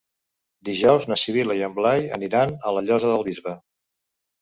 [0.69, 3.59] Dijous na Sibil·la i en Blai aniran a la Llosa del Bisbe.